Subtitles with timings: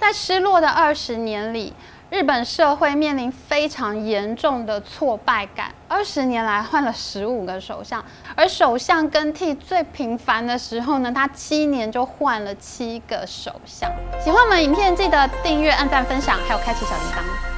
[0.00, 1.72] 在失落的二十年里，
[2.10, 5.72] 日本社会面临非常严重的挫败感。
[5.86, 8.04] 二十年来换了十五个首相，
[8.34, 13.88] 而首相更替最频繁的时候呢，他七年就换了七个首相。
[14.20, 17.49] 喜欢我们影片，记得订阅、按赞、分享，还有开启小铃铛。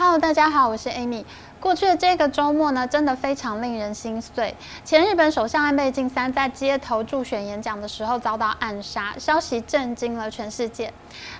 [0.00, 1.24] Hello，大家好，我是 Amy。
[1.58, 4.54] 过去的这个周末呢，真的非常令人心碎。
[4.84, 10.92] 前日本首相安倍晋三在街头助选演讲的时候遭到暗杀，消息震惊了全世界。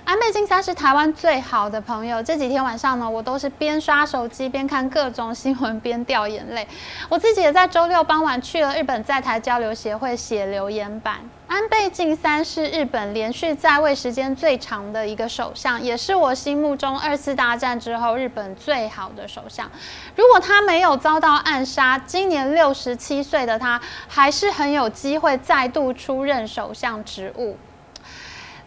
[0.03, 6.67] 安倍晋三是台湾最好的朋友，这几天晚上呢，我都是边刷手机边看各种新闻边掉眼泪。
[7.07, 11.21] 我自己也在周六傍晚去了日本在台交流协会写留言板。
[11.49, 19.67] 安倍晋三是日本连续在位时间最长的一个首相，也是我心目中二次大战之后日本最好的首相。
[20.15, 27.57] 如果他没有遭到暗杀，今年六十七岁的他还是很有机会再度出任首相职务。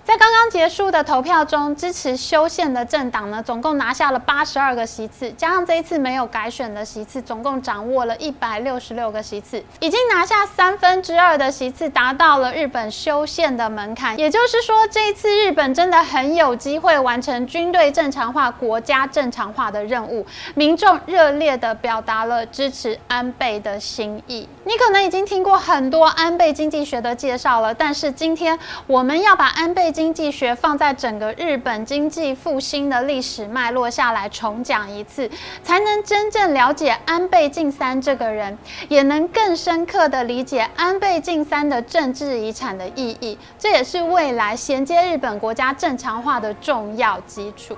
[0.05, 14.19] 在刚刚结束的投票中，支持修宪的政党呢，总共拿下了八十二个席次，加上这一次没有改选的席次，总共掌握了一百六十六个席次，已经拿下三分之二的席次，达到了日本修宪的门槛。
[14.19, 20.27] 也就是说，这一次日本真的很有机会完成军队正常化、国家正常化的任务。
[20.57, 24.49] 民众热烈的表达了支持安倍的心意。
[24.65, 28.59] 你可能已经听过很多安倍经济学的介绍了，但是今天
[28.89, 29.92] 我们要把安倍。
[29.93, 35.31] 经济学放在整个日本经济复兴的历史脉络下来重讲一次，
[35.63, 38.57] 才能真正了解安倍晋三这个人，
[38.89, 43.39] 也能更深刻的理解安倍晋三的政治遗产的意义。
[43.59, 47.77] 这也是未来衔接日本国家正常化的重要基础。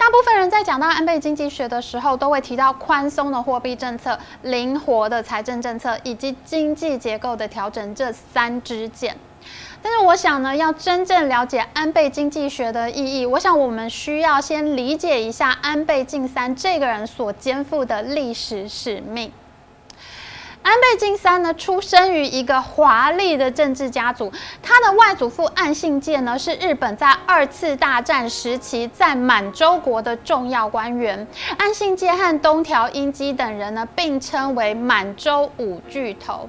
[0.00, 9.14] 大部分人在讲到安倍经济学的时候，都会提到宽松的货币政策、灵活的财政政策以及经济结构的调整这三支箭。
[9.82, 19.30] 但是，我想呢，要真正了解安倍经济学的意义，我想我们需要先理解一下安倍晋三这个人所肩负的历史使命。
[20.62, 24.30] 安倍晋三呢，出生于一个华丽的政治家族。
[24.62, 31.26] 他的外祖父岸信介呢，是日本在二次大战时期在满洲国的重要官员。
[31.56, 36.48] 岸信介和东条英机等人呢，并称为满洲五巨头。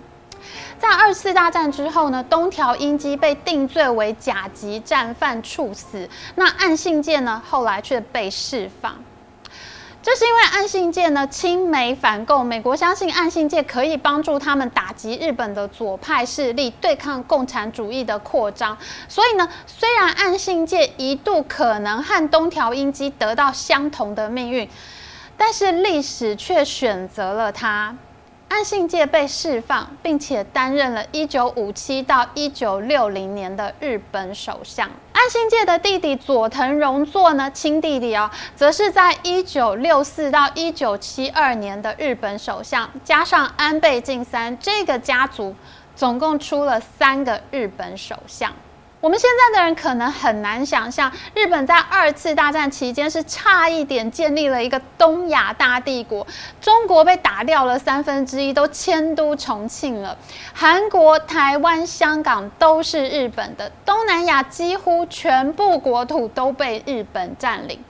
[0.78, 6.10] 在二次大战之后呢，东条英机被定罪为甲级战犯处死。
[6.36, 8.96] 那岸信介呢，后来却被释放。
[10.04, 18.76] 这是因为岸信介呢亲美反共，美国相信岸信介可以帮助他们打击日本的左派势力，对抗共产主义的扩张。
[19.08, 24.68] 所以呢，虽然岸信介一度可能和东条英机得到相同的命运，
[25.38, 27.96] 但是历史却选择了他。
[28.50, 34.90] 岸信介被释放，并且担任了1957到1960年的日本首相。
[35.22, 42.90] 安新介的弟弟佐藤荣作呢，亲弟弟哦，则是在一九六四到一九七二年的日本首相。
[43.04, 45.56] 加上安倍晋三这个家族，
[45.96, 48.52] 总共出了三个日本首相。
[49.02, 56.26] 我们现在的人可能很难想象，日本在二次大战期间是差一点建立了一个东亚大帝国，
[56.62, 60.16] 中国被打掉了三分之一，都迁都重庆了，
[60.54, 67.84] 韩国、台湾、香港都是日本的，东南亚几乎全部国土都被日本占领。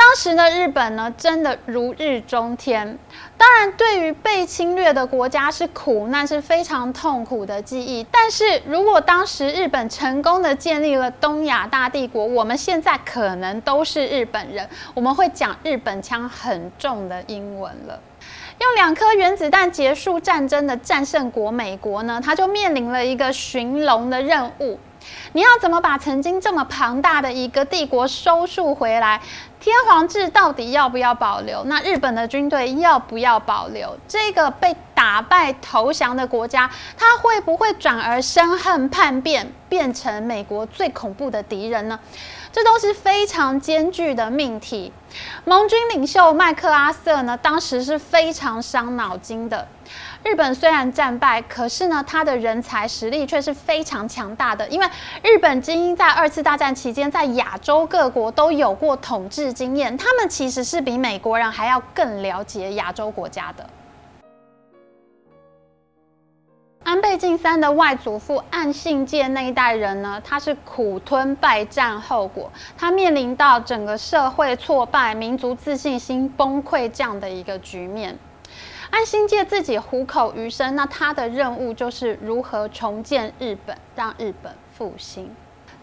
[0.00, 2.98] 当时呢，日本呢真的如日中天。
[3.36, 8.02] 当然，对于被侵略的国家是苦难，是非常痛苦的记忆。
[8.10, 18.00] 但是如果当时日本成功的建立了东亚大帝国，我们现在可能都是日本人，我们会讲日本腔很重的英文了。
[18.58, 24.78] 用两颗原子弹结束战争的战胜国美国呢，他就面临了一个寻龙的任务。
[25.32, 29.18] 你要怎么把曾经这么庞大的一个帝国收束回来？
[29.60, 31.62] 天皇制到底要不要保留？
[31.64, 33.98] 那日本的军队要不要保留？
[34.08, 42.00] 这个被打败投降的国家，他会不会转而生恨叛变，变成美国最恐怖的敌人呢？
[42.52, 44.92] 这都是非常艰巨的命题。
[45.44, 49.68] 盟军领袖麦克阿瑟呢，当时是非常伤脑筋的。
[50.22, 54.68] 日本虽然战败，可是呢，他的人才实力却是非常强大的。
[54.68, 54.86] 因为
[55.22, 63.68] 日本精英在二次大战期间，在亚洲各国都有过统治经验，他们其实是比美国人还要更了解亚洲国家的。
[66.82, 78.18] 安倍晋三的外祖父岸信介那一代人呢，他是苦吞败战后果，他面临到整个社会挫败、民族自信心崩溃这样的一个局面。
[78.90, 85.30] 岸信介自己虎口余生，那他的任务就是如何重建日本，让日本复兴。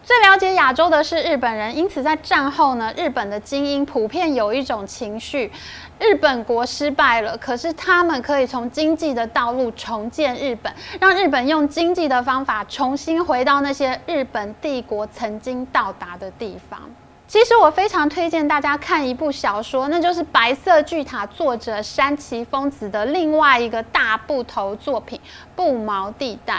[0.08, 5.52] 最了解亚洲的是日本人，因此在战后呢，日本的精英普遍有一种情绪：
[5.98, 16.80] 日本国失败了，可是他们可以从经济的道路重建日本，让日本用经济的方法重新回到那些日本帝国曾经到达的地方。
[17.26, 25.18] 其实我非常推荐大家看一部小说，那就是《白色巨塔》作者山崎丰子的另外一个大部头作品
[25.54, 26.54] 《不毛地带》。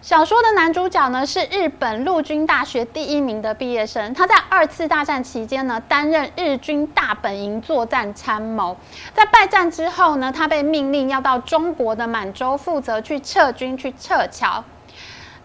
[0.00, 8.76] 小说的男主角呢是日本陆军大学第一名的毕业生，他在二次大战期间呢担任日军大本营作战参谋，
[9.12, 14.62] 在败战之后呢，他被命令要到中国的满洲负责去撤军去撤侨。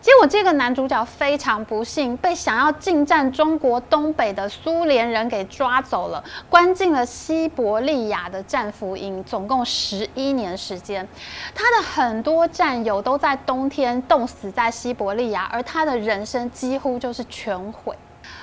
[0.04, 11.08] 结果，这个男主角非常不幸，被想要进占中国东北的苏联人给抓走了，关进了西伯利亚的战俘营，总共十一年时间。
[11.56, 17.96] 他的很多战友都在冬天冻死在西伯利亚，而他的人生几乎就是全毁。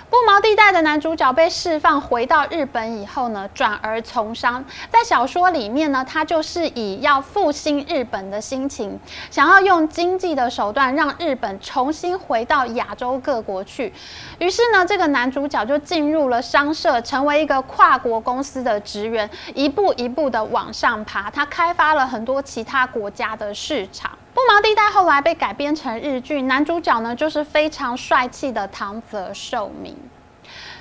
[0.09, 4.65] 不毛地带的男主角被释放回到日本以后呢，转而从商。
[4.91, 8.99] 在小说里面呢，他就是以要复兴日本的心情，
[9.31, 13.93] 想要用经济的手段让日本重新回到亚洲各国去。
[14.39, 21.31] 于是呢，这个男主角就进入了商社，成为一个跨国公司的职员，一步一步的往上爬。
[21.31, 24.11] 他开发了很多其他国家的市场。
[24.33, 29.97] 不毛地带后来被改编成日剧，男主角呢就是非常帅气的唐泽寿明。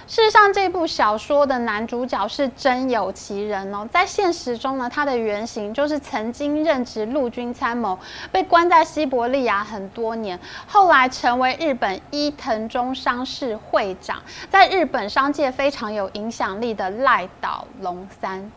[0.08, 3.88] 事实上，这部小说的男主角是真有其人哦。
[3.92, 7.98] 在现实中呢，他的原型就是曾经任职陆军参谋，
[8.32, 14.20] 被关在西伯利亚很多年，后来成为日本伊藤忠商事会长，
[14.50, 18.52] 在日本商界非常有影响力的赖岛龙三。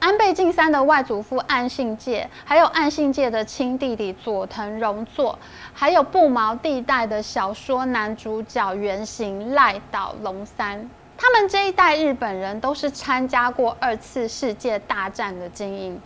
[0.00, 5.36] 安倍晋三的外祖父岸信介，还有岸信介的亲弟弟佐藤荣作，
[5.74, 16.00] 还有不毛地带的小说男主角原型赖岛龙三，他们这一代日本人都是参加过二次世界大战的精英，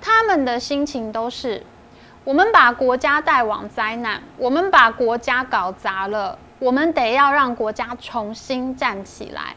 [0.00, 1.62] 他们的心情都是：
[2.24, 9.54] 我们把国家带往灾难，我们把国家搞砸了，我们得要让国家重新站起来。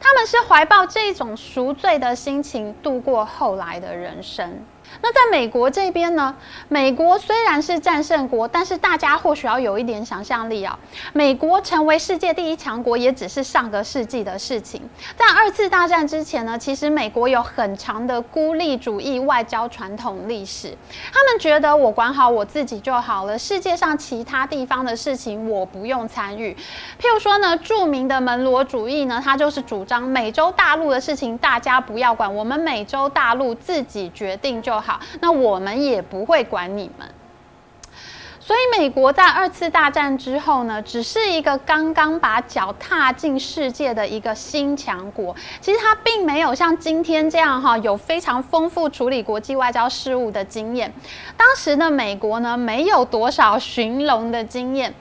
[0.00, 4.64] 他们是怀抱这种赎罪的心情度过后来的人生。
[5.02, 6.34] 那在美国这边呢？
[6.68, 10.78] 美国虽然是战胜国，但是大家或许要有一点想象力啊。
[11.12, 14.82] 美国成为世界第一强国，也只是上个世纪的事情。
[15.16, 20.76] 在二次大战之前呢，其实美国有很长的孤立主义外交传统历史。
[21.12, 26.52] 他们觉得我管好我自己就好了，世界上其他地方的事情我不用参与。
[27.00, 37.08] 譬如说呢，著名的门罗主义呢，他就是主张美洲大陆的事情大家不要管，我们美洲大陆自己决定就好，那我们也不会管你们。
[38.42, 45.36] 所以，美国在二次大战之后呢，只是一个刚刚把脚踏进世界的一个新强国。
[45.60, 50.92] 其实，它并没有像今天这样哈，有非常丰富处理国际外交事务的经验。
[51.36, 54.92] 当时的美国呢，没有多少寻龙的经验，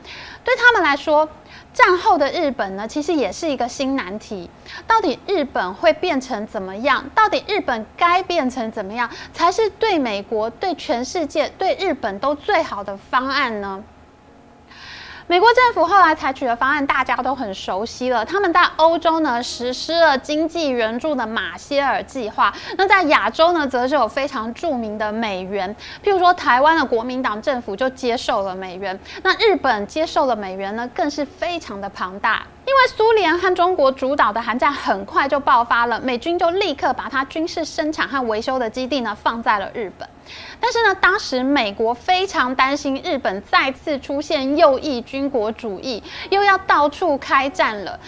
[0.44, 1.28] 对他们来说。
[1.74, 4.50] 战后的日本呢，其实也是一个新难题。
[4.88, 7.04] 到底日本会变成怎么样？
[7.16, 13.82] 到底日本该变成怎么样，才是对美国、对全世界、对日本都最好的方案呢？
[15.30, 18.26] 美国政府后来采取的方案，大家都很熟悉了。
[18.26, 25.76] 他们在欧洲呢实施了经济援助的马歇尔计划，那在亚洲呢，则是有非常著名的美元。
[26.04, 32.42] 譬如说，台湾的国民党政府就接受了美元，那日本接受了美元呢，更是非常的庞大。
[32.66, 40.10] 因为苏联和中国主导的韩战很快就爆发了，美军就立刻把它军事生产和维修的基地呢放在了日本。
[40.60, 48.00] 但是呢，当时美国非常担心日本再次出现右翼军国主义，又要到处开战了。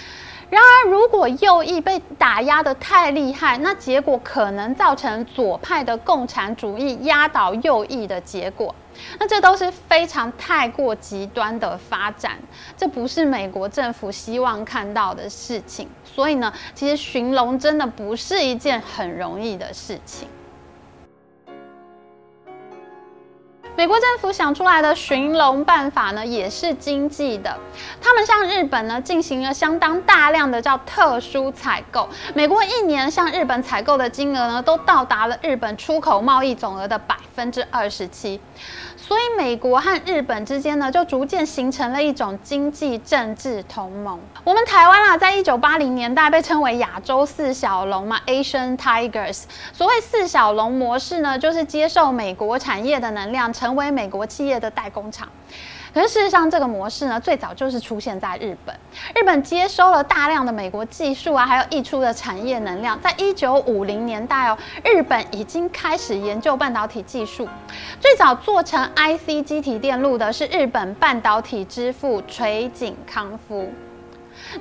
[0.49, 8.75] 然而，如果右翼被打压的太厉害，那结果可能造成左派的共产主义压倒右翼的结果。
[9.17, 12.37] 那这都是非常太过极端的发展，
[12.75, 15.87] 这不是美国政府希望看到的事情。
[16.03, 20.27] 所以呢，其实寻龙真的不是一件很容易的事情。
[23.81, 27.57] 美国政府想出来的寻龙办法呢，也是经济的。
[27.99, 32.07] 他们向日本呢进行了相当大量的叫特殊采购。
[32.35, 38.39] 美国一年向日本采购的金额呢，都到达了日本出口贸易总额的百分之二十七。
[39.03, 44.19] 所以，美国和日本之间呢，就逐渐形成了一种经济政治同盟。
[44.43, 49.43] 我们台湾啊，在一九八零年代被称为亚洲四小龙嘛，Asian Tigers。
[49.73, 55.27] 所谓四小龙模式呢，就是接受美国产业的能量，成为美国企业的代工厂。
[55.93, 58.73] 可是事实上，这个模式呢，最早就是出现在日本。
[59.13, 62.99] 日本接收了大量的美国技术啊，还有溢出的产业能量。
[63.01, 67.47] 在一九五零年代哦，日本已经开始研究半导体技术。
[67.99, 73.69] 最早做成 IC 机体电路的是日本半导体之父垂井康夫。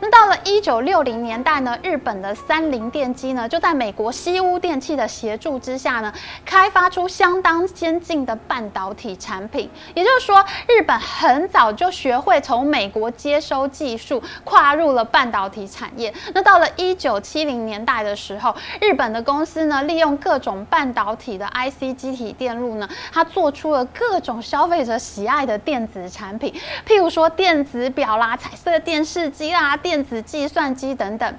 [0.00, 6.12] 那到了一九六零年代呢，日本的三菱电机呢，就在美国西屋电器的协助之下呢，
[6.44, 9.70] 开发出相当先进的半导体产品。
[9.94, 16.12] 也就是说，日本很早就学会从美国接收技术，跨入了半导体产业。
[16.34, 26.54] 那到了一九七零年代的时候，日本的公司呢，利用各种半导体的 IC 机体电路呢，它做出了各种消费者喜爱的电子产品，
[26.86, 29.69] 譬如说电子表啦、彩色电视机啦。
[29.76, 31.34] 电子计算机等等，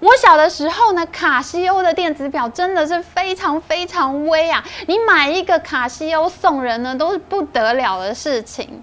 [0.00, 4.64] 我小的时候呢，卡西欧的电子表真的是非常非常威啊！
[4.86, 8.82] 你买一个卡西欧送人呢，都是不得了的事情。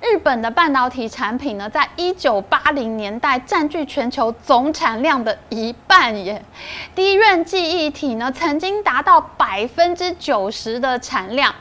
[0.00, 6.44] 日本的半导体产品呢，在一九八零年代占据全球总产量的一半耶。
[6.94, 11.54] 低润记忆体呢，曾经达到百分之九十的产量。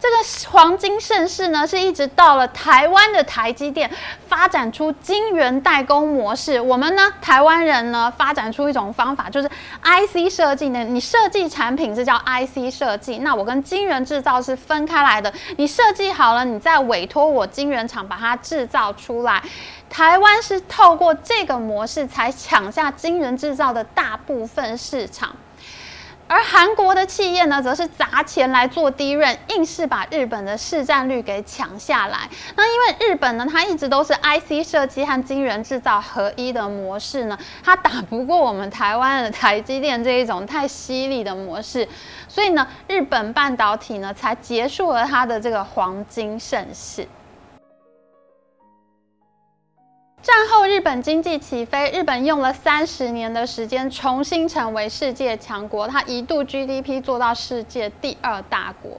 [0.00, 3.90] 这个黄金盛世呢，是一直到了台湾的台积电
[4.26, 6.58] 发展出晶圆代工模式。
[6.58, 9.48] 我们呢，台湾人呢，发展出一种方法，就是
[9.82, 10.82] IC 设计呢。
[10.82, 15.30] 你设计产品是叫 IC 设计，那我跟晶圆制造是分开来的。
[15.58, 19.42] 你设计好了，你再委托我晶圆厂把它制造出来。
[19.90, 25.36] 台湾是透过这个模式才抢下晶圆制造的大部分市场。
[26.30, 32.18] 而韩国的企业呢，则是砸钱来做低润，硬是把日本的市占率给抢下来。
[32.54, 41.88] 那因为日本呢，它一直都是 IC 设计和晶圆制造合一的模式呢，它打不过我们台湾的台积电这一种太犀利的模式，
[42.28, 47.08] 所以呢，日本半导体呢，才结束了它的这个黄金盛世。
[50.70, 58.92] 日本经济起飞，日本用了三十年的时间重新成为世界强国，它一度 GDP 做到世界第二大国。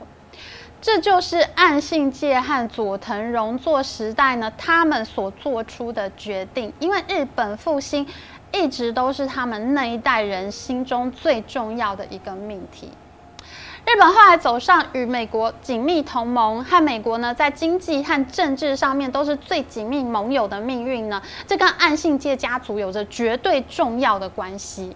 [0.82, 6.74] 这就是岸信介和佐藤荣作时代呢，他们所做出的决定。
[6.80, 8.06] 因为日本复兴
[8.51, 12.90] 一直都是他们那一代人心中最重要的一个命题。
[13.84, 24.96] 日本后来走上与美国紧密同盟，和美国呢在经济和政治上面都是最紧密盟友的命运呢，这跟岸信介家族有着绝对重要的关系。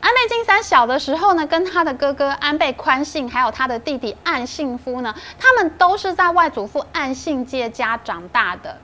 [0.00, 8.76] 安倍晋三小的时候呢，跟他的哥哥安倍宽信，还有他的弟弟岸信夫呢，他们都是在外祖父岸信介家长大的。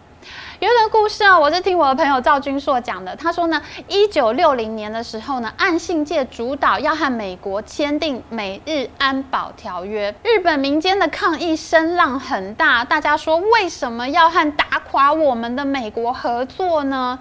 [0.59, 3.15] 有一个故事啊，我是听我的朋友赵君硕讲的。
[3.15, 12.83] 他说呢，一九六零年的时候呢，岸信介主导要和美国签订美日安保条约，日本民间的抗议声浪很大。
[12.83, 17.19] 大家说为什么要和打垮我们的美国合作呢？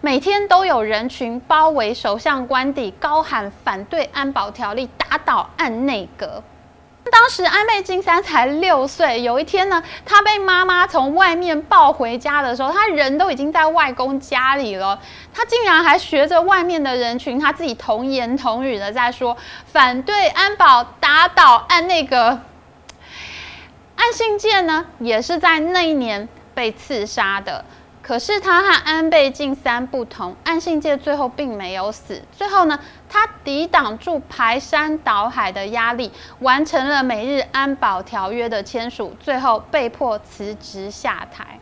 [0.00, 6.42] 每天都有人群包围首相官邸，高喊反对安保条例，打倒岸内阁。
[7.12, 14.98] 当时安倍晋三才六岁，有一天呢，他被妈妈从外面抱回家的时候，他人都已经在外公家里了，
[15.32, 22.40] 他竟然还学着外面的人群，他自己童言童语的在说反对安保，打倒按那个
[23.96, 27.62] 按信件呢，也是在那一年被刺杀的。
[28.02, 32.20] 可是他和安倍晋三不同，岸信介最后并没有死。
[32.32, 32.78] 最后呢，
[33.08, 41.60] 他抵挡住排山倒海的压力，完成了美日安保条约的签署，最后被迫辞职下台。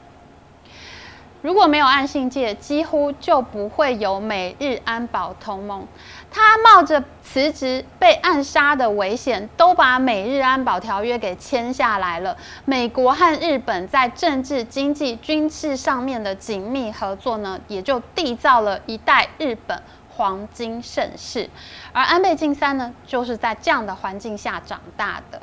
[1.42, 5.86] 如果没有岸信介，几乎就不会有美日安保同盟。
[6.30, 12.36] 他冒着辞职被暗杀的危险，都把美日安保条约给签下来了。
[12.64, 21.50] 美国和日本在政治、经济、军事上面的紧密合作呢，也就缔造了一代日本黄金盛世。
[21.92, 25.42] 而安倍晋三呢，就是在这样的环境下长大的。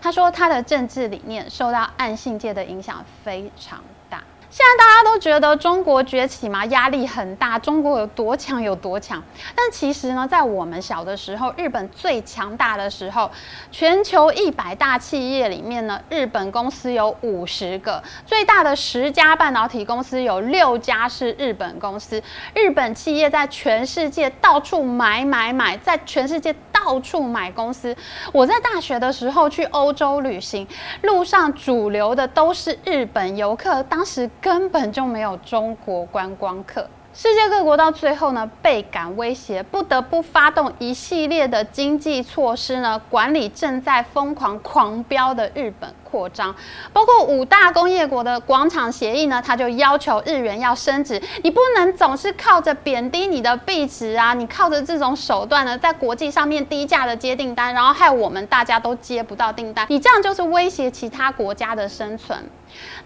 [0.00, 4.22] 他说，他的政治理念受到岸信介的影响非常大。
[4.56, 9.20] 现在大家都觉得中国崛起嘛，压力很大，中国有多强有多强。
[9.52, 13.28] 但其实呢，在我们小的时候，日本最强大的时候，
[13.72, 22.22] 全球一百大企业里面呢，日本公司有五十个，最大的十家半导体公司有六家是日本公司。
[22.54, 26.54] 日本企业在全世界到处买买买，在全世界
[26.84, 27.96] 到处买公司。
[28.30, 30.66] 我在大学的时候去欧洲旅行，
[31.00, 34.30] 路上主流的都是日本游客，当时。
[34.40, 45.94] 根本就没有中国观光客，世界各国到最后呢，倍感威胁，不得不发动一系列的经济措施呢，管理正在疯狂狂飙的日本。
[46.14, 46.54] 扩张，
[46.92, 62.38] 包括五大工业国的广场协议呢，它就要求日元要升值，你不能总是靠着贬低你的币值啊，你靠着这种手段呢，在国际上面低价的接订单，然后害我们大家都接不到订单，你这样就是威胁其他国家的生存。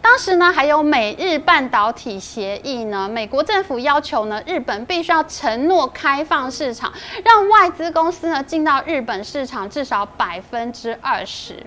[0.00, 6.92] 当时呢，还有美日半导体协议呢，美国政府要求呢，日本必须要承诺开放市场，
[7.24, 11.66] 让外资公司呢进到日本市场至少百分之二十。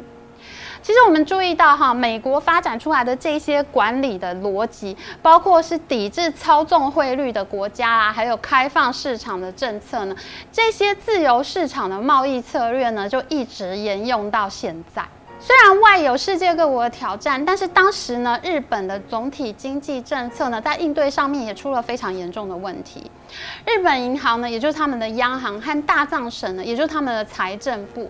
[0.82, 10.16] 其实我们注意到哈，美国发展出来的这些管理的逻辑，包括是抵制操纵汇率的国家啊，还有开放市场的政策呢，
[10.52, 15.06] 这些自由市场的贸易策略呢，就一直沿用到现在。
[15.44, 23.10] 虽然外有世界各国的挑战，但是当时呢，日本的总体经济政策呢，在应对上面也出了非常严重的问题。
[23.66, 28.02] 日本银行呢，也就是他们的央行和大藏省呢，也就是他们的财政部。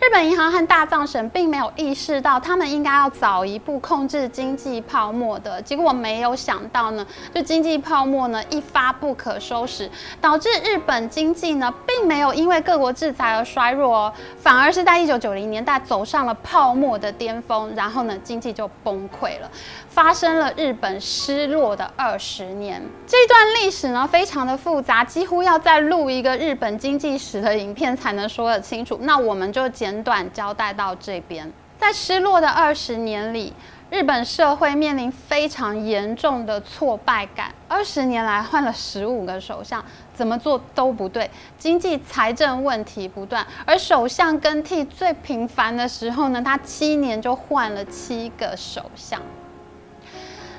[0.00, 5.60] 日本银行和大藏省并没有意识到，他们应该要早一步控制经济泡沫的。
[5.62, 19.50] 结果没有想到呢，就经济泡沫呢一发不可收拾，导致日本经济呢，并没有因为各国制裁而衰弱哦，反而是在一九九零年代走上了泡沫的巅峰，然后呢，经济就崩溃了，
[19.88, 22.82] 发生了日本失落的二十年。
[23.06, 24.69] 这段历史呢，非常的复。
[24.70, 28.96] 复杂，几乎要再录一个日本经济史的影片才能说得清楚。
[29.02, 31.52] 那我们就简短交代到这边。
[31.76, 33.52] 在失落的二十年里，
[33.90, 37.52] 日本社会面临非常严重的挫败感。
[37.66, 39.84] 二十年来换了十五个首相，
[40.14, 43.44] 怎么做都不对，经济财政问题不断。
[43.66, 49.20] 而首相更替最频繁的时候呢，他七年就换了七个首相。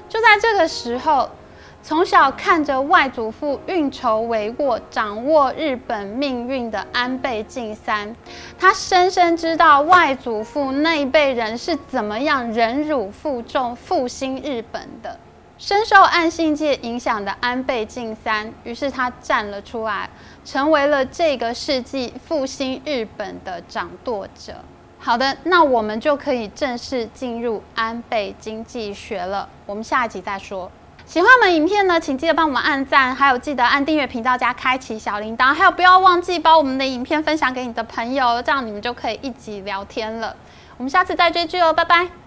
[0.10, 1.30] 就在这个时候。
[1.84, 8.16] 从小看着外祖父运筹帷幄、掌握日本命运的安倍晋三，
[8.58, 15.20] 他深深知道外祖父那一辈人是怎么样忍辱负重复兴日本的。
[15.58, 20.10] 深受岸信介影响的安倍晋三，于是他站了出来，
[20.46, 24.54] 成为了这个世纪复兴日本的掌舵者。
[25.00, 29.50] 好的，那我们就可以正式进入安倍经济学了。
[29.66, 30.72] 我们下一集再说。
[31.12, 40.34] 喜欢我们影片呢，请记得帮我们按赞，还有记得按订阅频道加开启小铃铛，还有不要忘记把我们的影片分享给你的朋友，这样你们就可以一起聊天了。
[40.78, 42.21] 我们下次再追剧哦，拜拜。